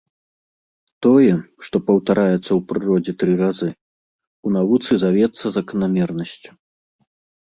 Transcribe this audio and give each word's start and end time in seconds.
Тое, 1.05 1.33
што 1.67 1.75
паўтараецца 1.89 2.39
ў 2.53 2.57
прыродзе 2.71 3.13
тры 3.25 3.33
разы, 3.43 3.69
у 4.49 4.55
навуцы 4.57 4.93
завецца 5.05 5.45
заканамернасцю. 5.59 6.51